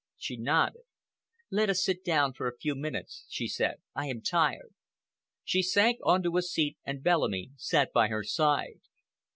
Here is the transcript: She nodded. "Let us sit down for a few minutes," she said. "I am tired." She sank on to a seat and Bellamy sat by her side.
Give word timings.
She 0.17 0.35
nodded. 0.35 0.81
"Let 1.51 1.69
us 1.69 1.83
sit 1.83 2.03
down 2.03 2.33
for 2.33 2.47
a 2.47 2.57
few 2.57 2.73
minutes," 2.73 3.27
she 3.29 3.47
said. 3.47 3.75
"I 3.93 4.07
am 4.07 4.23
tired." 4.23 4.73
She 5.43 5.61
sank 5.61 5.99
on 6.03 6.23
to 6.23 6.37
a 6.37 6.41
seat 6.41 6.79
and 6.83 7.03
Bellamy 7.03 7.51
sat 7.57 7.93
by 7.93 8.07
her 8.07 8.23
side. 8.23 8.79